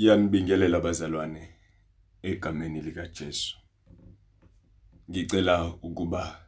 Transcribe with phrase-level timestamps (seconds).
[0.00, 1.54] Ngiyanibingelela bazalwane
[2.22, 3.56] egameni lika Jesu.
[5.10, 6.46] Ngicela ukuba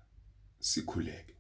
[0.59, 1.35] sikhuleke.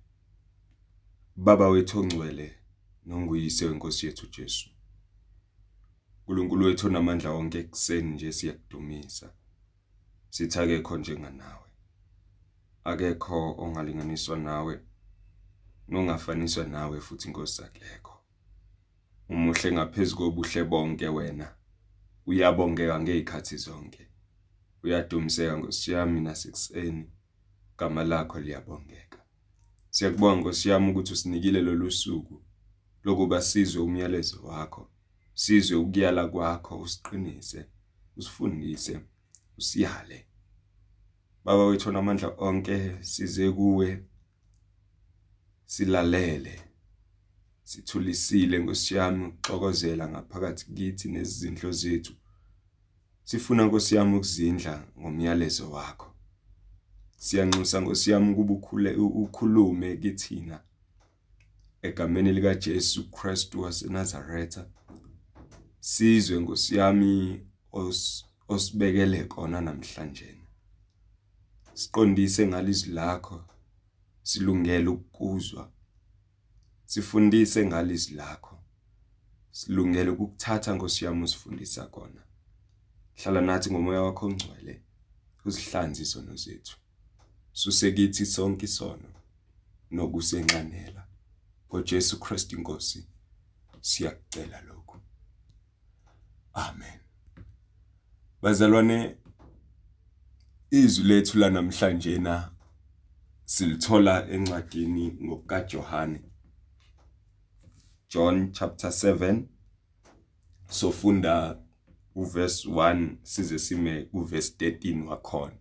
[1.37, 2.59] Baba wethu ongcwele
[3.07, 4.71] nonguyise wenkosi yethu Jesu.
[6.27, 9.35] uNkulunkulu wethu onamandla wonke ekseni nje siyakudumisa.
[10.31, 11.69] Sithi akekho njenganawe.
[12.85, 14.81] Akekho ongalinganiswa nawe
[15.89, 18.15] nongafaniswa nawe futhi inkosi akekho.
[19.29, 21.62] Umuhle ngaphezulu kobuhle bonke wena.
[22.27, 24.09] Uyabongeka ngezikhathi zonke.
[24.83, 27.11] Uyadumiseka ngosiyami nasekuseni.
[27.75, 29.19] Igama lakho liyabongeka.
[29.91, 32.43] Siyakubonga ngosiyami ukuthi usinikile lolu suku
[33.05, 34.91] lokuba sizwe umyalezo wakho.
[35.35, 37.67] Sizwe ukuyala kwakho usiqinise,
[38.17, 39.01] usifundise,
[39.59, 40.27] usiyale.
[41.45, 44.05] Baba wethu onamandla onke size kuwe
[45.65, 46.72] silalele
[47.73, 52.13] sithulisile ngosiyami ukuxokozela ngaphakathi kithi nezindlo zethu.
[53.25, 56.09] Sifuna ngosiyami ukuzindla ngomyalezo wakho.
[57.17, 60.61] Siyanxusa ngosiyami kuba ukhule ukhulume kithina.
[61.83, 64.67] Egameni lika Jesu Christ waseNazaretha
[65.81, 67.41] sizwe ngosiyami
[68.49, 70.39] osibekele kona namhlanje.
[71.75, 73.45] Siqondise ngalizwi lakho
[74.23, 75.73] silungele ukuzwa
[76.87, 78.59] sifundise ngalizwi lakho.
[79.51, 82.23] Silungele ukukuthatha ngosiyami usifundisa kona.
[83.15, 84.83] Hlala nathi ngomoya wakho ongcwele
[85.45, 86.77] usihlanze izono zethu.
[87.53, 89.09] Suse kithi sonke isono
[89.91, 91.07] nokusenqanela
[91.69, 93.07] ngoJesu Kristu inkosi
[93.81, 95.01] siyakucela lokho
[96.55, 97.01] amen.
[98.43, 99.17] Bazalwane
[100.71, 102.51] izwi lethu la namhlanje na
[103.45, 106.23] silithola encwadini ngokukaJohane.
[108.13, 109.43] John chapter 7
[110.69, 111.59] sofunda
[112.15, 115.57] uverse 1 size sime kuverse 13 wakhona.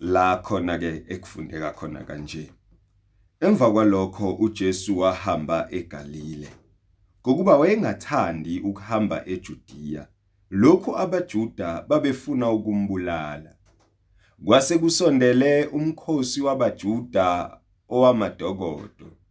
[0.00, 2.52] La khona ke ekufundeka khona kanje.
[3.40, 6.48] Emva kwalokho uJesu wahamba eGalile.
[7.20, 10.08] Ngokuba wayengathandi ukuhamba eJudiya
[10.50, 13.56] lokhu abaJuda babefuna ukumbulala.
[14.44, 17.58] Kwase kusondele umkhosi wabaJuda
[17.88, 19.21] owamadokodo.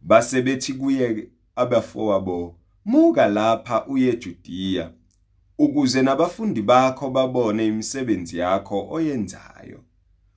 [0.00, 4.92] Base bethi kuye abafowabo muka lapha uye eJudiya
[5.58, 9.80] ukuze nabafundi bakho babone imisebenzi yakho oyenzayo.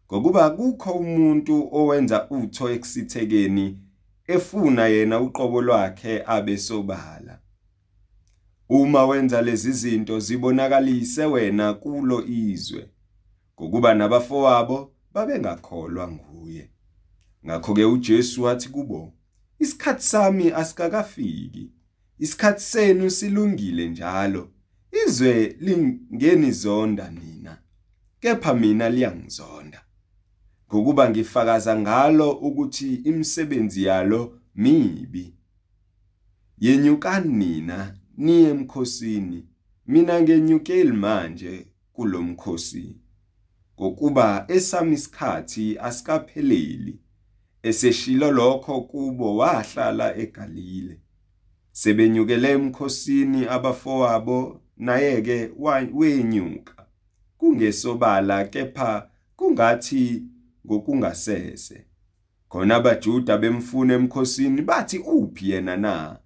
[0.08, 3.78] Ngokuba kukho umuntu owenza utho ekusithekeni
[4.28, 7.40] efuna yena uqobo lwakhe abesobala
[8.70, 12.90] uma wenza lezi zinto zibonakalise wena kulo izwe
[13.56, 16.70] ngokuba nabafowabo babengakholwa nguye.
[17.46, 19.14] Ngakho ke uJesu wathi kubo
[19.62, 21.72] isikhathi sami asikakafiki.
[22.20, 24.50] Isikhathi senu silungile njalo.
[25.06, 27.58] Izwe lingenizonda nina
[28.20, 29.86] kepha mina liyangizonda.
[30.70, 35.36] Ngokuba ngifakaza ngalo ukuthi imisebenzi yalo mibi.
[36.58, 39.48] Yenyukani nina niye emkhosini.
[39.88, 42.96] Mina ngenyukeli manje kulomkhosi
[43.82, 47.01] ngokuba esami isikhathi asikapheleli.
[47.64, 51.00] Eseshilo lokho kubo wahlala eGalile.
[51.72, 55.52] Sebenyukele emkhosini abafowabo naye-ke
[55.94, 56.86] wenyuka.
[57.38, 60.24] Kungesobala kepha kungathi
[60.66, 61.86] ngokungasese.
[62.50, 66.20] Khona abaJuda bemfuna emkhosini bathi uphi yena na?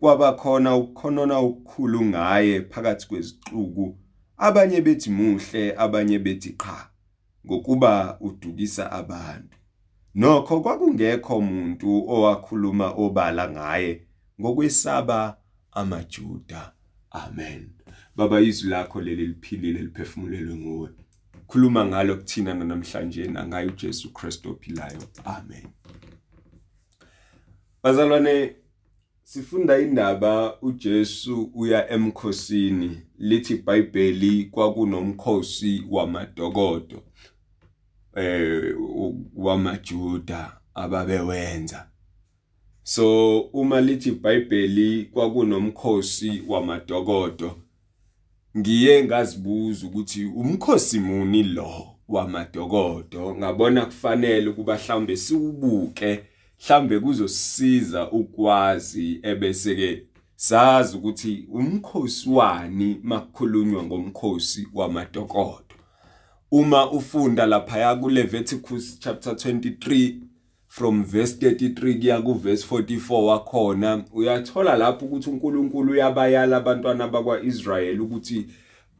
[0.00, 3.98] Kwabakhona ukukhonona okukhulu ngaye phakathi kwezixuku
[4.36, 6.90] abanye bethi muhle abanye bethi qha
[7.46, 9.59] ngokuba udukisa abantu.
[10.14, 14.06] Nokho kwakungekho umuntu owakhuluma obala ngaye
[14.40, 15.36] ngokwesaba
[15.72, 16.72] amaJuda.
[17.10, 17.70] Amen.
[18.16, 20.88] Baba izwi lakho leli liphilile liphefumulelwe nguwe.
[21.46, 25.02] Khuluma ngalo kuthina namhlanje nangaye uJesu Kristu ophilayo.
[25.24, 25.66] Amen.
[27.82, 28.56] Bazalwane
[29.22, 33.02] sifunda indaba uJesu uya emkhosini.
[33.18, 37.02] Lithi iBhayibheli kwakunomkhosi wamadokodo.
[38.16, 38.74] Eh
[39.36, 41.86] wamaJuda ababewenza.
[42.82, 47.56] So uma lithi iBhayibheli kwakunomkhosi wamadokodo
[48.58, 53.36] ngiye ngazibuza ukuthi umkhosi muni lo wamadokodo?
[53.36, 56.20] Ngabona kufanele ukuba mhlambe siubuke
[56.60, 60.02] mhlambe kuzosisiza ukwazi ebese ke
[60.36, 65.69] sazi ukuthi umkhosi wani makukhulunywa ngomkhosi wamadokodo.
[66.50, 70.20] Uma ufunda lapha ku Leviticus chapter 23
[70.66, 78.00] from verse 33 kuya ku verse 44 wakhona uyathola lapho ukuthi uNkulunkulu uyabayala abantwana bakwaIsrayeli
[78.00, 78.46] ukuthi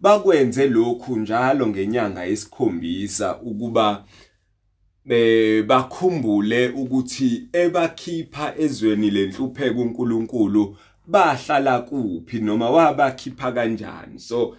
[0.00, 4.04] bakwenze lokhu njalo ngenyanga yesikhombisa ukuba
[5.66, 10.76] bakhumbule ukuthi ebakhipha ezweni lenhlupheko uNkulunkulu
[11.06, 14.18] bahlala kuphi noma wabakhipha kanjani.
[14.18, 14.56] So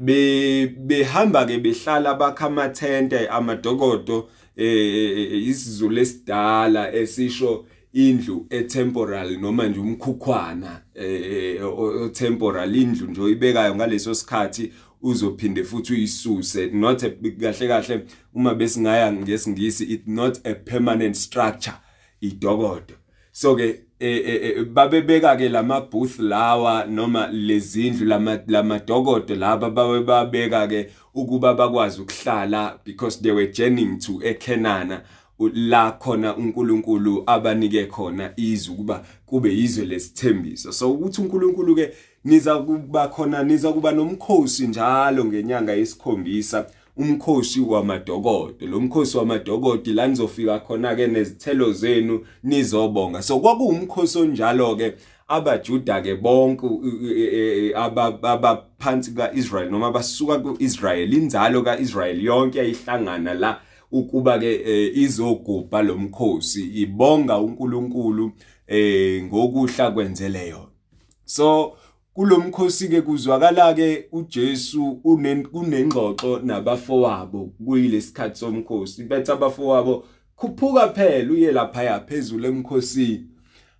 [0.00, 10.82] behamba ke behlala bakha amathente amadokodo eh isizulu esidala esisho indlu etemporal noma nje umkhukhwana
[10.94, 11.60] eh
[12.12, 12.76] temporal.
[12.76, 16.66] Indlu nje oyibekayo ngaleso sikhathi uzophinde futhi uyisuse.
[16.72, 17.00] Not
[17.40, 21.76] kahle kahle uma besingaya ngesingisi it not a permanent structure
[22.22, 22.94] idokodo.
[23.32, 23.89] So ke
[24.72, 32.00] babebeka ke lama booth lawa noma lezindlu lama lamadokodo laba bawe babeka ke ukuba bakwazi
[32.00, 35.02] ukuhlala because they were journeying to eKenana
[35.54, 40.72] la khona uNkulunkulu abanike khona izwe kuba kube izwe lesithembiso.
[40.72, 41.90] So ukuthi uNkulunkulu ke
[42.24, 46.66] niza kuba khona niza kuba nomkhosi njalo ngenyanga yesikhombisa.
[46.96, 48.66] Umkhosi wamadokodo.
[48.66, 53.22] Lo mkhosi wamadokodo la nizofika khona ke nezithelo zenu nizobonga.
[53.22, 54.94] So kwakuwumkhosi onjalo ke
[55.28, 56.66] abajuda ke bonke
[57.74, 63.60] abaphansi kaIsrael noma basuka kuIsrael inzalo kaIsrael yonke yayihlangana la
[63.92, 68.32] ukuba ke izogubha lomkhosi ibonga uNkulunkulu
[68.66, 70.68] eh ngokuhla kwenzeleyo
[71.24, 71.76] so
[72.20, 79.04] kulomkhosi ke kuzwakala ke uJesu unengxoxo nabafowabo kuyilesikhathi somkhosi.
[79.04, 80.04] Bethe abafowabo
[80.36, 83.24] khuphuka phela uye lapha phezulu emkhosini.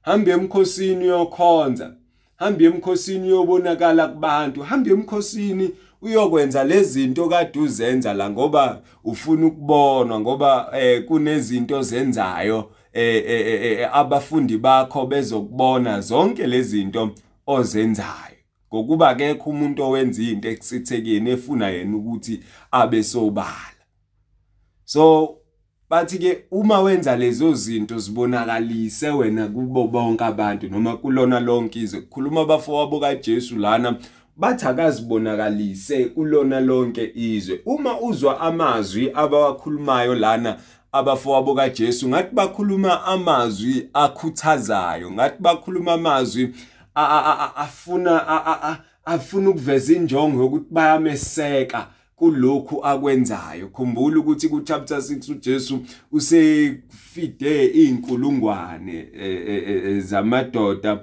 [0.03, 1.95] Hamba emkhosini uyokhonza
[2.37, 5.71] hamba emkhosini uyobonakala kubantu hamba emkhosini
[6.03, 13.63] uyokwenza lezi zinto kade uzenza la ngoba ufuna ukubonwa ngoba eh kunezinto zenzayo eh, eh,
[13.63, 17.11] eh abafundi bakho bezokubona zonke lezi zinto.
[17.51, 18.41] Ozenzayo.
[18.75, 23.81] Ngokuba akekho umuntu owenza into ekusithekeni efuna yena ukuthi abe sobala.
[24.85, 25.37] So
[25.91, 32.01] bathi ke uma wenza lezo zinto zibonakalise wena kubo bonke abantu noma kulona lonke izwe
[32.01, 33.99] kukhuluma abafowabo kaJesu lana
[34.37, 37.61] bathi akazibonakalise kulona lonke izwe.
[37.67, 40.57] Uma uzwa amazwi abawakhulumayo lana
[40.93, 46.55] abafowabo kaJesu ngathi bakhuluma amazwi akhuthazayo ngathi bakhuluma amazwi
[46.95, 53.69] afuna afuna ukuveza injongo yokuthi bayameseka kulokhu akwenzayo.
[53.69, 55.81] Khumbula ukuthi ku chapter 6 uJesu
[56.13, 59.09] usefide inkulungwane
[60.01, 61.01] zamadoda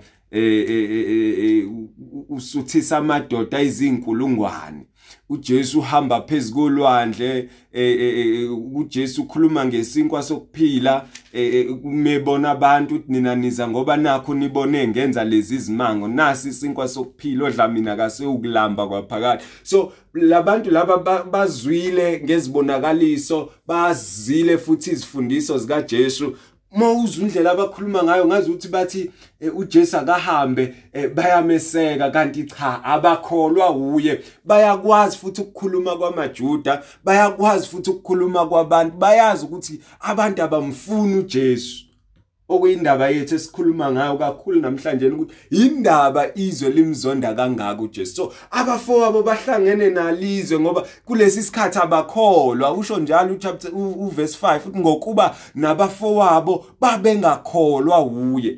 [2.29, 4.85] usuthisa amadoda izinkulungwane
[5.29, 7.49] uJesu uhamba phezukolwandle
[8.73, 11.05] uJesu ukhuluma ngesinkwa sokuphila
[11.83, 16.07] umebona abantu ukuthi nina niza ngoba nakho nibone ngenza lezi zimango.
[16.07, 19.43] Nasi isinkwa sokuphila odla mina kase ukulamba kwaphakade.
[19.63, 25.81] So labantu laba bazwile ngezibonakaliso bazile futhi izifundiso zika
[26.71, 29.11] Jesu mawuzwa indlela abakhuluma ngayo ngazi ukuthi bathi
[29.55, 30.75] uJesu akahambe
[31.15, 32.11] bayameseka.
[32.11, 38.97] Kanti cha abakholwa uye bayakwazi futhi ukukhuluma kwamaJuda bayakwazi futhi ukukhuluma kwabantu.
[38.97, 41.86] Bayazi ukuthi abantu abamfuni uJesu.
[42.49, 49.89] Okuyindaba yethu esikhuluma ngayo kakhulu namhlanje ukuthi indaba izwe limzonda kangaka uJesu so abafowabo bahlangene
[49.89, 52.73] nalizwe ngoba kulesi sikhathi abakholwa.
[52.73, 58.57] Usho njalo uchapter uverse 5 uthi ngokuba nabafowabo babengakholwa uye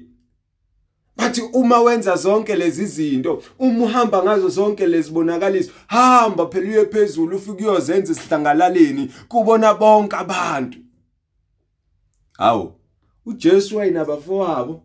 [1.17, 7.38] bathi uma wenza zonke lezi zinto uma uhamba ngazo zonke lezibonakaliso hamba phela uye phezulu
[7.38, 10.77] ufike uyozenza isihlangalaleni kubona bonke abantu.
[12.38, 12.78] Hawo
[13.29, 14.83] uJesu wayinabafowabo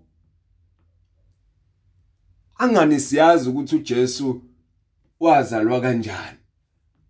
[2.57, 4.43] angani siyazi ukuthi uJesu
[5.21, 6.39] wazalwa kanjani?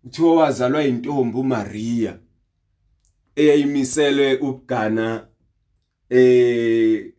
[0.03, 2.19] Uthiwa wazalwa intombi uMaria
[3.35, 5.27] eyayimiselwe ukugana
[6.09, 7.13] eh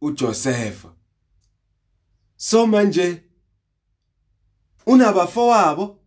[0.00, 0.84] uJoseph
[2.36, 3.22] so manje
[4.86, 5.98] unabafowabo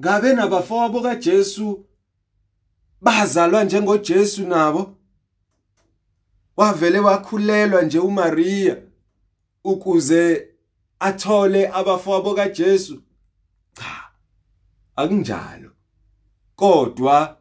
[0.00, 1.86] ngabe nabafowabo kaJesu
[3.00, 4.99] bazalwa njengoJesu nabo?
[6.60, 8.76] Wavele wakhulelwa nje uMaria
[9.64, 10.48] ukuze
[10.98, 13.02] athole abafowabo kaJesu.
[13.72, 14.10] Cha
[14.96, 15.70] akunjalo.
[16.56, 17.36] Kodwa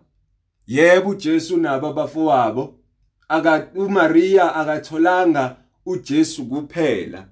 [0.67, 2.79] yebo uJesu nabo abafowabo
[3.27, 7.27] aka uMaria akatholanga uJesu kuphela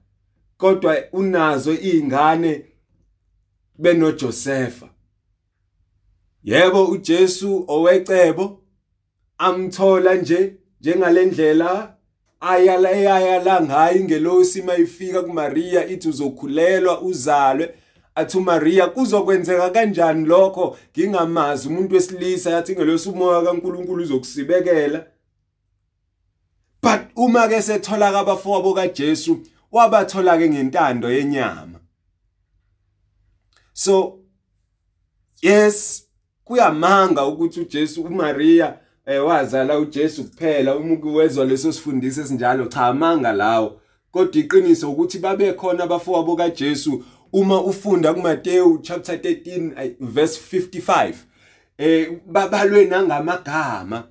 [0.58, 2.66] kodwa unazo izingane
[3.78, 4.90] benoJosefa.
[6.44, 8.64] Yebo uJesu owecebo
[9.38, 11.98] amthola nje njengalendlela
[12.40, 17.76] ayala eyayala ngayo ingelosi mayifika kuMaria ithi uzokhulelwa uzalwe.
[18.16, 20.78] Athi uMaria kuzokwenzeka kanjani lokho?
[20.98, 25.06] Ngingamazi umuntu wesilisa yathi ingelosi umoya kaNkuluNkulu uzokusibekela.
[26.82, 29.40] But uma ke sethola kabafowabo kaJesu
[29.72, 31.80] wabathola ke ngentando yenyama.
[33.74, 34.20] So
[35.42, 36.08] yes
[36.44, 43.32] kuyamanga ukuthi uJesu uMaria eh wazala uJesu kuphela uma kuwezwa leso sifundiso esinjalo cha amanga
[43.32, 43.82] lawo.
[44.12, 51.14] Kodwa iqiniso ukuthi babe khona abafowabo kaJesu uma ufunda kuMateyu chapter 13 verse 55
[51.78, 54.04] eh babalwe nangamagama.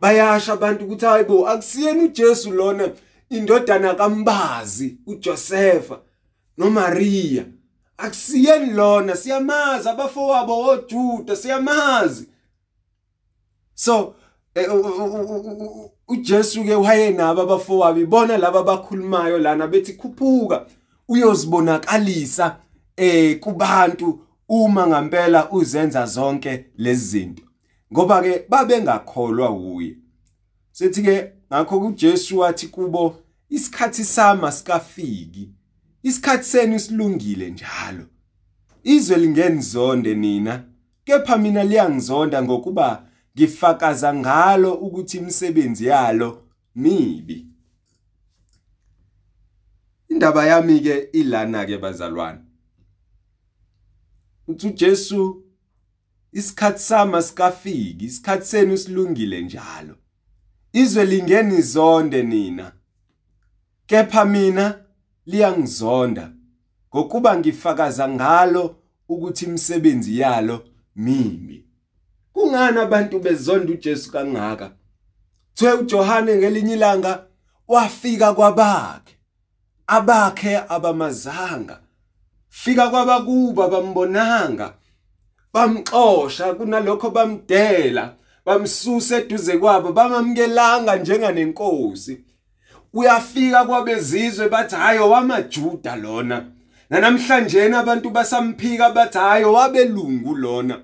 [0.00, 2.90] Bayasha abantu ukuthi hayibo akusiyeni uJesu lona
[3.30, 6.00] indodana kaMbazi uJosefa
[6.58, 7.44] noMaria
[7.98, 12.28] akusiyeni lona siyamazi abafowabo oJuda siyamazi.
[13.74, 14.14] So
[14.54, 14.68] eh,
[16.08, 20.66] uJesu ke wayenabo abafowabo ibona laba abakhulumayo lana bethi khuphuka
[21.08, 22.56] uyozibonakalisa
[22.96, 27.42] eh kubantu uma ngempela uzenza zonke lezi zinto.
[27.92, 29.96] Ngoba ke babengakholwa uye
[30.72, 33.16] sethi ke ngakho uJesu wathi kubo
[33.50, 35.50] isikhathi sama sikafiki
[36.02, 38.04] isikhathi senu silungile njalo.
[38.84, 40.64] Izwe lingenizonde nina
[41.04, 46.42] kepha mina liyangizonda ngokuba ngifakaza ngalo ukuthi imisebenzi yalo
[46.74, 47.46] mibi.
[50.08, 52.40] Indaba yami ke ilana ke bazalwane.
[54.48, 55.44] Uthi uJesu
[56.32, 59.96] isikhathi sama sikafiki isikhathi senu silungile njalo.
[60.72, 62.72] Izwe lingeni zonde nina.
[63.86, 64.84] Kepha mina
[65.26, 66.32] liyangizonda
[66.94, 68.76] ngokuba ngifakaza ngalo
[69.08, 71.64] ukuthi imisebenzi yalo mimbi
[72.34, 74.70] kungani abantu bezonda uJesu kangaka?
[75.54, 77.24] Thwe uJohane ngelinye ilanga
[77.68, 79.14] wafika kwabakhe
[79.86, 81.80] abakhe abamazanga.
[82.48, 84.74] Fika kwabakuba bambonanga
[85.52, 88.14] bamxosha kunalokho bamdela
[88.46, 92.24] bamsusa eduze kwabo bamamkelanga njenganenkosi.
[92.92, 96.46] Uyafika kwabezizwe bathi hayo wamajuda lona.
[96.90, 100.80] Nanamhlanje abantu basamphika bathi hayo wabelungu lona.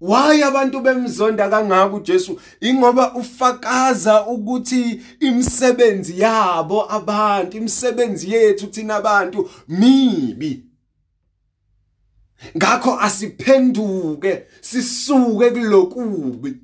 [0.00, 2.40] Why abantu bemzonda kangaka uJesu?
[2.60, 10.64] Ingoba ufakaza ukuthi imisebenzi yabo abantu imisebenzi yethu thina abantu mibi.
[12.56, 16.56] Ngakho asiphenduke sisuke kulokubi.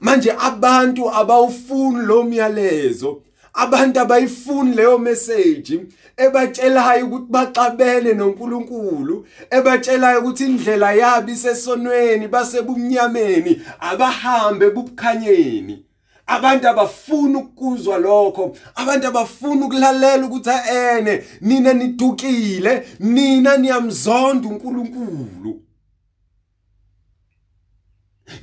[0.00, 5.80] Manje abantu abawufuni lo myalezo abantu abayifuni leyo message
[6.16, 15.84] ebatshelayo ukuthi baxabene noNkulunkulu ebatshelayo ukuthi indlela yabo isesonweni basebumnyameni abahambe bubukhanyeni.
[16.26, 25.60] Abantu abafuna ukuzwa lokho abantu abafuna ukulalela ukuthi ene nina nidukile nina niyamzonda uNkulunkulu.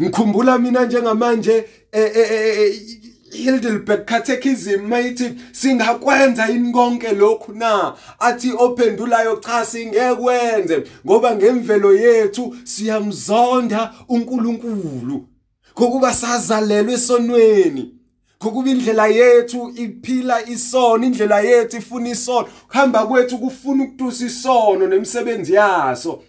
[0.01, 2.96] Ngikhumbula mina njengamanje eh, eh,
[3.31, 7.95] Heidelberg Catechism mayithi singakwenza yini konke lokhu na?
[8.19, 15.27] Athi ophendulayo cha singekwenze ngoba ngemvelo yethu siyamzonda uNkulunkulu.
[15.73, 17.93] Kokuba sazalelwe esonweni
[18.39, 25.53] kokuba indlela yethu iphila isono indlela yethu ifuna isono kuhamba kwethu kufuna ukutusa isono nemisebenzi
[25.53, 26.23] yaso.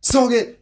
[0.00, 0.55] So ke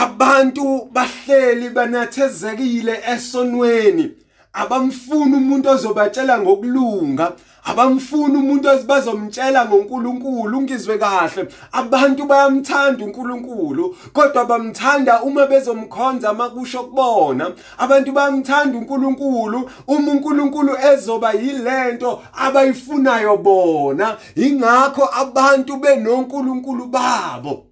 [0.00, 4.10] abantu bahleli banathezekile esonweni.
[4.52, 7.32] Abamfuni umuntu ozobatshela ngokulunga.
[7.64, 11.48] Abamfuni umuntu ozibazomtshela ngoNkulunkulu ungizwe kahle.
[11.72, 21.32] Abantu bayamthanda uNkulunkulu kodwa bamthanda uma bezomkhonza makusho kubona abantu bayamthanda uNkulunkulu uma uNkulunkulu ezoba
[21.32, 24.16] yilento abayifunayo bona.
[24.36, 27.69] Ingakho abantu benoNkulunkulu babo.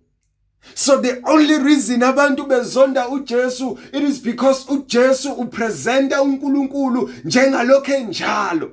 [0.75, 8.71] So the only reason abantu bezonda uJesu it is because uJesu upresenta uNkulunkulu njengalokho enjalo.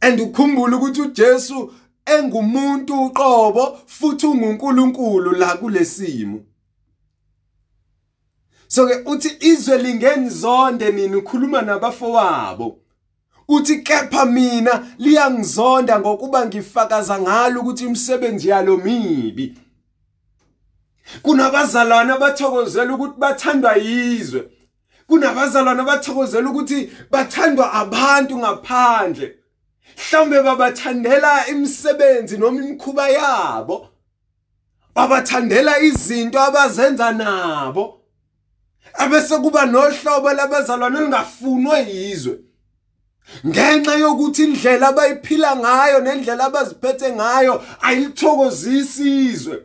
[0.00, 1.74] And ukhumbula ukuthi uJesu
[2.06, 6.40] engumuntu uqobo futhi unguNkulunkulu la kulesimo.
[8.68, 12.81] So ke uthi izwe lingenizonde nini ukhuluma nabafowabo.
[13.48, 19.54] Uthi kepha mina liyangizonda ngokuba ngifakaza ngalo ukuthi imisebenzi yalo mibi.
[21.22, 24.48] Kunabazalwana abathokozela ukuthi bathandwa yizwe.
[25.06, 29.34] Kunabazalwana abathokozela ukuthi bathandwa abantu ngaphandle.
[29.98, 33.88] Mhlawumbe babathandela imisebenzi noma imikhuba yabo.
[34.94, 38.00] Babathandela izinto abazenza nabo.
[38.94, 42.38] Abese kuba nohlobo labazalwane lingafunwa yizwe.
[43.46, 49.56] Ngenxa yokuthi indlela abayiphila ngayo nendlela abaziphethe ngayo ayilithokozisi izwe.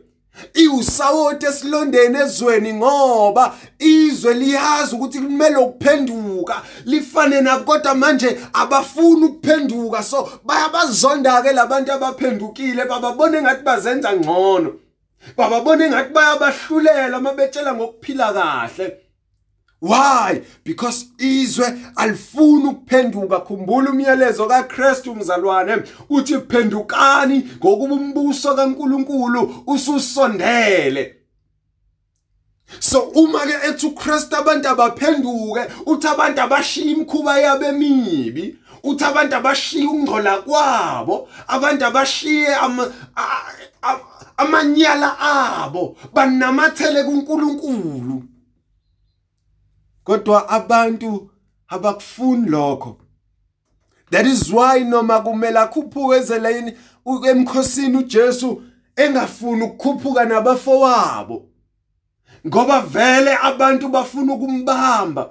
[0.54, 10.02] Iwusawoti esilondeni ezweni ngoba izwe liyazi ukuthi kumele ukuphenduka lifane nabo kodwa manje abafuni ukuphenduka.
[10.02, 14.72] So bayabazonda ke labantu abaphendukile bababone ngathi bazenza ngcono.
[15.36, 19.07] Bababone ngathi bayabahlulela mabetshela ngokuphila kahle.
[19.80, 20.42] Why?
[20.64, 23.40] Because izwe alifuni ukuphenduka.
[23.40, 31.14] Khumbula umyalezo kaKristu umzalwane uthi phendukani ngokuba umbuso kaNkuluNkulu ususondele.
[32.80, 39.36] So uma ke ethi uKristu abantu abaphenduke uthi abantu abashiya imkhuba yabo emibi uthi abantu
[39.36, 42.56] abashiya ungcola kwabo abantu abashiye
[44.36, 48.22] amanyala abo banamathele kuNkulunkulu.
[50.08, 51.30] Kodwa abantu
[51.68, 52.96] abakufuni lokho.
[54.10, 56.72] That is why noma kumele akhuphuke ezeleni
[57.30, 58.62] emkhosini uJesu
[58.96, 61.48] engafuni ukukhuphuka nabafowabo.
[62.46, 65.30] Ngoba vele abantu bafuna ukumbamba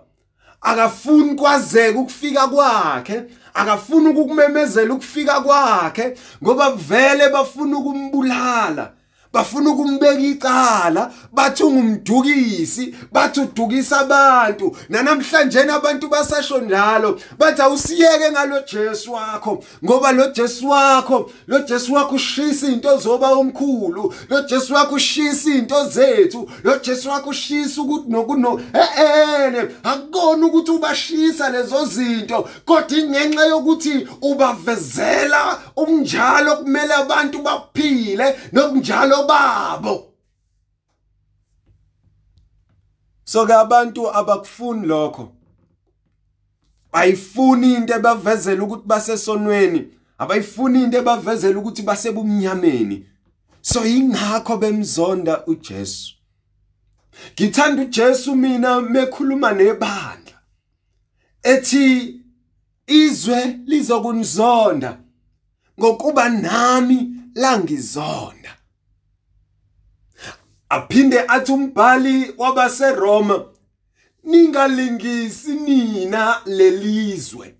[0.61, 8.93] akafuni kwazeka ukufika kwakhe akafuni ukukumemezela ukufika kwakhe ngoba vele bafuna ukumbulala.
[9.33, 14.75] Bafuna ukumbeka icala bathi ungumdukisi bathi udukisa abantu.
[14.89, 21.93] Nanamhlanje abantu basasho njalo bathi awusiyeke ngalo Jesu wakho ngoba lo Jesu wakho lo Jesu
[21.93, 27.81] wakho ushisa into zoba omkhulu lo Jesu wakho ushisa into zethu lo Jesu wakho ushisa
[27.81, 37.41] ukuthi nokuno ehene akukona ukuthi ubashisa lezo zinto kodwa ingenxa yokuthi ubavezela ukunjalo kumele abantu
[37.41, 40.13] baphile nokunjalo babo.
[43.25, 45.31] So ke abantu abakufuni lokho.
[46.91, 53.05] Bayifuni into ebavezela ukuthi basesonweni abayifuni into ebavezela ukuthi basebumnyameni.
[53.61, 56.13] So ingakho bemzonda uJesu.
[57.33, 60.41] Ngithanda uJesu mina mekhuluma nebandla.
[61.43, 62.21] Ethi
[62.87, 64.97] izwe lizokunizonda
[65.79, 68.56] ngokuba nami langizonda.
[70.69, 73.45] Aphinde athi umbhali wabaseRoma
[74.23, 77.53] ningalingisi nina lelizwe.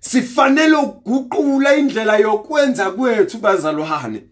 [0.00, 4.22] Sifanele ukuguqula indlela yokwenza kwethu bazalwane.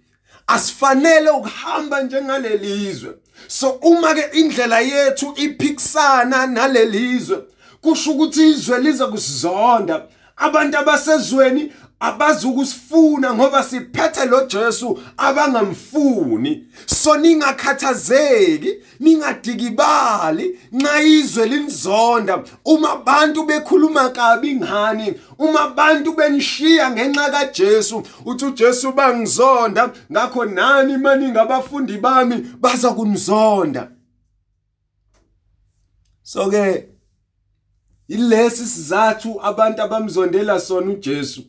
[0.46, 3.14] Asifanele ukuhamba njengalelizwe.
[3.48, 7.44] So uma ke indlela yethu iphikisana nalelizwe
[7.80, 16.66] kusho ukuthi izwe liza kusizonda abantu abasezweni abazukusifuna ngoba siphethe lo Jesu abangamfuni.
[16.86, 22.44] So ningakhathazeki ningadikibali nxa izwe linizonda.
[22.64, 30.96] Uma abantu bekhuluma kabi ngani uma abantu benishiya ngenxa kaJesu uthi uJesu bangizonda ngakho nani
[30.96, 33.90] maningi abafundi bami baza kunizonda.
[36.22, 36.88] So ke
[38.08, 41.42] ilesi sizathu abantu abamzondela sona uJesu.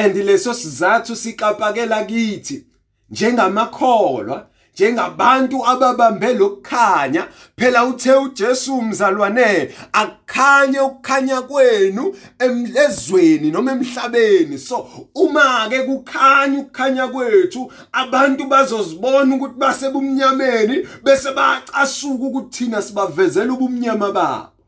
[0.00, 2.64] And leso sizathu sikapakela kithi
[3.10, 14.58] njengamakholwa njengabantu ababambe lokukhanya phela uthe uJesu umzalwane akukhanye ukukhanya kwenu emlezweni noma emhlabeni.
[14.58, 23.52] So uma ke kukhanya ukukhanya kwethu abantu bazozibona ukuthi basebumnyameni bese bacasuka ukuthi thina sibavezela
[23.52, 24.59] ubumnyama babo.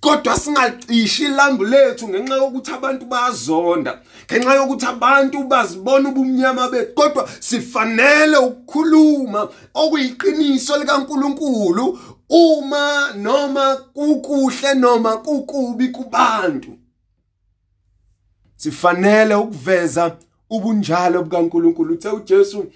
[0.00, 6.94] Kodwa singalicishi ilambu lethu ngenxa yokuthi abantu bayazonda ngenxa yokuthi abantu bazibona ubumnyama bethu.
[6.94, 16.78] Kodwa sifanele ukukhuluma okuyiqiniso likaNkuluNkulu uma noma kukuhle noma kukubi kubantu.
[18.56, 20.16] Sifanele ukuveza
[20.50, 21.94] ubunjalo bukaNkuluNkulu.
[21.94, 22.72] Uthe uJesu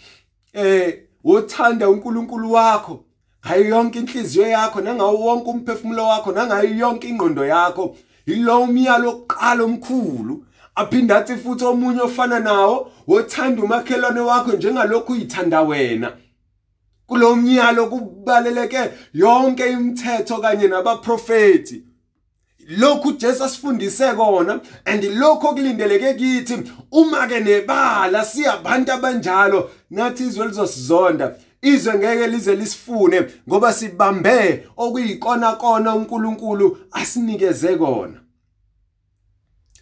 [0.52, 3.04] eh wothanda uNkulunkulu wakho.
[3.46, 9.64] Ngayo yonke inhliziyo yakho nangawo wonke umphefumulo wakho nangayo yonke ingqondo yakho yilo umyalo oqala
[9.64, 10.44] omkhulu.
[10.74, 16.12] Aphinda athi futhi omunye ofana nawo wothanda umakhelwane wakho njengalokhu uyithanda wena.
[17.06, 21.84] Kulo myalo kubaleleke yonke imithetho kanye nabaprofeti
[22.70, 30.46] lokhu Jesu asifundise kona and lokho okulindeleke kithi uma ke nebala siyabantu abanjalo nathi izwe
[30.46, 31.36] lizosizonda.
[31.62, 38.20] Izwe ngeke lize lisifune ngoba sibambe okuyikona kona uNkulunkulu asinikeze kona.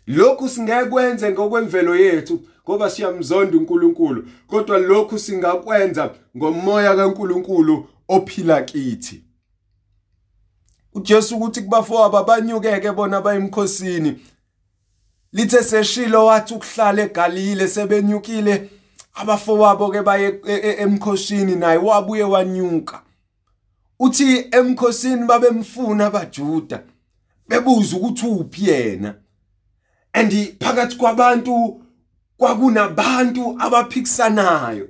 [0.06, 9.24] Lokhu singekwenze ngokwemvelo yethu ngoba siyamzonda uNkulunkulu kodwa lokhu singakwenza ngomoya kaNkulunkulu ophila kithi.
[10.94, 14.20] uJesu ukuthi kubafowabo abanyukeke bona bayimkhosini
[15.32, 18.70] lithe seshilo wathi ukuhlala eGalile sebenyukile
[19.18, 23.02] abafowabo ke baye e, e, emkhosini naye wabuye wanyuka.
[23.98, 26.82] Uthi emkhosini babemfuna abaJuda
[27.48, 29.14] bebuza ukuthi uphi yena.
[30.12, 31.82] And phakathi kwabantu
[32.36, 34.88] kwakunabantu abaphikisanayo.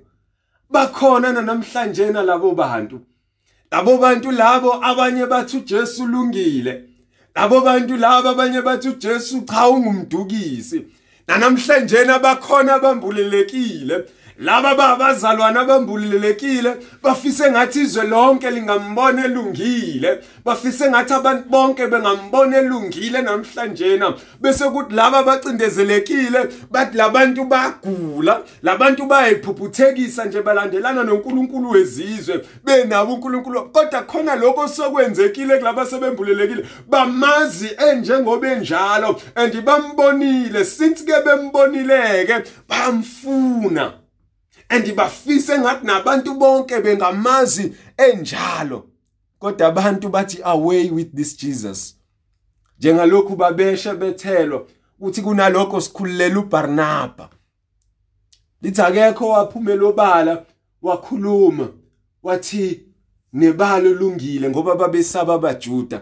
[0.70, 3.00] Bakhona namhlanje nalabo bantu?
[3.70, 6.84] Labo bantu labo abanye bathi uJesu ulungile.
[7.34, 10.84] Labo bantu labo abanye bathi uJesu cha ungumdukisi.
[11.28, 14.04] Namhlanje abakhona abambulelekile
[14.38, 20.20] laba babazalwana abambulelekile bafise ngathi izwe lonke lingambona elungile.
[20.44, 28.42] Bafise ngathi abantu bonke bengambona elungile namhlanje na bese kuthi laba bacindezelekile bathi labantu bagula
[28.62, 33.62] labantu bayiphuphuthekisa nje balandelana noNkulunkulu wezizwe benabo uNkulunkulu.
[33.62, 36.64] Kodwa khona lokho sokwenzekile kulaba sebembulelekile.
[36.88, 40.64] Bamazi enjengoba enjalo and bambonile.
[40.64, 44.07] Since ke bembonileke bamfuna.
[44.70, 48.88] And bafise ngathi nabantu bonke bengamazi enjalo.
[49.38, 51.96] Kodwa abantu bathi away with this Jesus.
[52.78, 54.66] Njengalokhu babeshe bethelwa
[55.00, 57.28] uthi kunalokho sikhululela uBarnaba.
[58.62, 60.44] Lithi akekho waphumela obala
[60.82, 61.68] wakhuluma
[62.22, 62.80] wathi
[63.32, 66.00] nebalo lungile ngoba babesaba abaJuda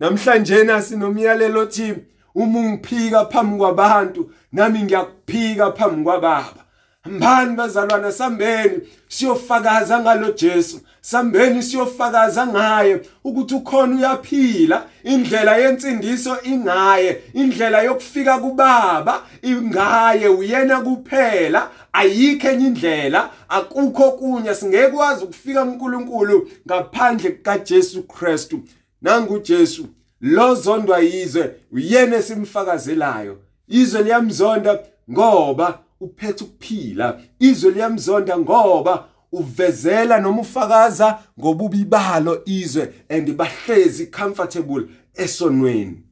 [0.00, 1.94] namhlanje nasinomyalelo othi
[2.34, 6.64] uma ungiphika phambi kwabantu nami ngiyakuphika phambi kwababa.
[7.08, 10.80] Mbani bazalwana sambeni siyofakaza ngalo Jesu.
[11.00, 14.86] Sambeni siyofakaza ngaye ukuthi ukhona uyaphila.
[15.04, 17.22] Indlela yensindiso ingaye.
[17.34, 20.28] Indlela yokufika kubaba ingaye.
[20.28, 21.70] Uyena kuphela.
[21.92, 23.30] Ayikho enye indlela.
[23.48, 28.60] Akukho kunye singekwazi ukufika kuNkulunkulu ngaphandle kaJesu Kristu.
[29.02, 29.86] Nangu Jesu
[30.20, 33.38] lo zondwa yizwe uyena esimfakazelayo.
[33.68, 34.78] Izwe liyamzonda
[35.10, 37.20] ngoba uphethe ukuphila.
[37.38, 46.02] Izwe liyamzonda ngoba uvezela noma ufakaza ngobubi balo izwe and bahlezi comfortable esonweni.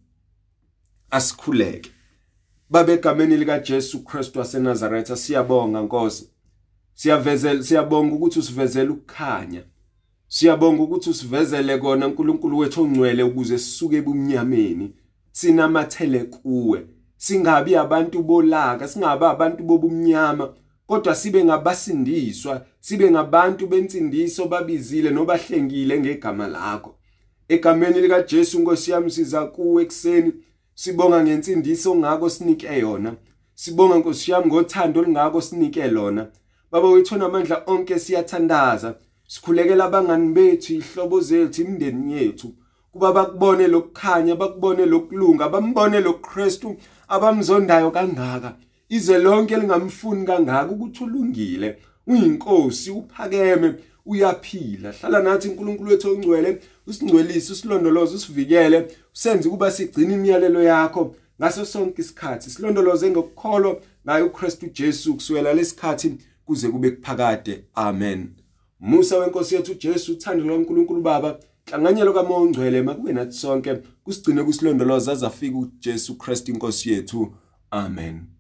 [1.11, 1.91] Asikhuleke.
[2.71, 5.17] Babegameni lika Jesu Kristu waseNazaretha.
[5.17, 6.31] Siyabonga Nkosi.
[6.95, 9.63] Siyavezela siyabonga ukuthi usivezele ukukhanya.
[10.29, 14.95] Siyabonga ukuthi usivezele kona uNkulunkulu wethu ongcwele ukuze sisuke ebumnyameni.
[15.33, 16.87] Sinamathele kuwe.
[17.17, 20.55] Singabi abantu bolaka singabi abantu bobumnyama
[20.87, 26.95] kodwa sibe ngabasindiswa sibe ngabantu bensindiso babizile nobahlengile ngegama lakho.
[27.49, 30.33] Egameni lika Jesu Nkosi yami siza kuwe ekseni
[30.75, 33.15] sibonga ngensindiso ongako sinike yona.
[33.55, 36.27] Sibonga Nkosi yami ngothando olungako sinike lona.
[36.71, 38.95] Baba wethu namandla onke siyathandaza.
[39.27, 42.55] Sikhulekela abangani bethu ihlobo zethu imindeni yethu.
[42.97, 46.77] Kuba bakubone lokukhanya bakubone lokulunga bambone loKristu
[47.09, 48.57] abamzondayo kangaka.
[48.89, 53.75] Ize lonke lingamfuni kangaka ukuthi ulungile uyinkosi uphakeme
[54.07, 54.93] uyaphila.
[54.93, 62.03] Hlala nathi uNkulunkulu wethu ongcwele usingcwelise usilondoloze usivikele usenze kuba sigcina imiyalelo yakho ngaso sonke
[62.03, 62.51] isikhathi.
[62.51, 66.15] Silondoloze ngokukholwa ngaye uKristu Jesu kusukela lesikhathi
[66.47, 67.65] kuze kube kuphakade.
[67.75, 68.29] Amen.
[68.81, 71.39] Musa wenkosi yethu Jesu uthando loNkulunkulu Baba
[71.71, 73.75] Hlanganyelo kaMoya ongcwele makube nathi sonke
[74.05, 77.35] kusigcine kusilondoloza azafika uJesu Christ inkosi yethu.
[77.71, 78.36] Amen.